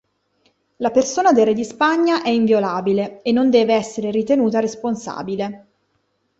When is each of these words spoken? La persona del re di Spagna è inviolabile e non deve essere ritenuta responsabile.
La 0.77 0.89
persona 0.89 1.31
del 1.31 1.45
re 1.45 1.53
di 1.53 1.63
Spagna 1.63 2.23
è 2.23 2.29
inviolabile 2.29 3.21
e 3.21 3.31
non 3.31 3.51
deve 3.51 3.75
essere 3.75 4.09
ritenuta 4.09 4.59
responsabile. 4.59 5.67